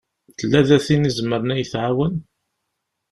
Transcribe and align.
Tella 0.37 0.61
da 0.67 0.77
tin 0.85 1.03
i 1.05 1.07
izemren 1.09 1.53
ad 1.53 1.59
yi-tɛawen? 1.59 2.15